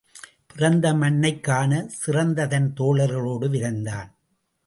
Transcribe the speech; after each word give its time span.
பிறந்த 0.47 0.93
மண்ணைக் 0.93 1.43
காணச் 1.43 1.89
சிறந்த 1.89 2.47
தன் 2.47 2.73
தோழர்களோடு 2.73 3.49
விரைந்தான். 3.49 4.09